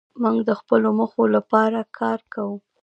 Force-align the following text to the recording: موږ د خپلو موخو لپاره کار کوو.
موږ 0.21 0.37
د 0.49 0.51
خپلو 0.59 0.87
موخو 0.97 1.23
لپاره 1.35 1.79
کار 1.99 2.19
کوو. 2.33 2.55